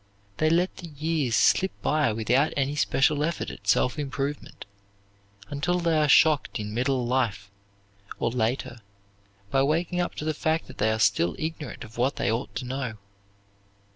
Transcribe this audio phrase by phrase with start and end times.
[0.37, 4.65] They let the years slip by without any special effort at self improvement,
[5.51, 7.51] until they are shocked in middle life,
[8.17, 8.79] or later,
[9.51, 12.55] by waking up to the fact that they are still ignorant of what they ought
[12.55, 12.97] to know.